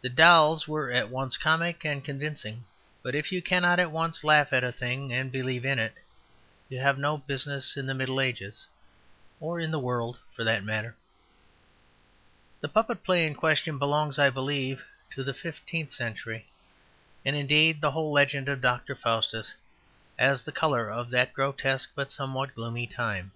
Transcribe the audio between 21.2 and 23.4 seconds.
grotesque but somewhat gloomy time.